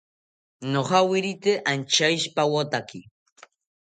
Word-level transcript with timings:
Nojawirite 0.71 1.51
anchaishipawotake 1.71 2.99